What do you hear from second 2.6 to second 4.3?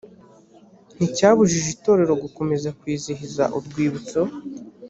kwizihiza urwibutso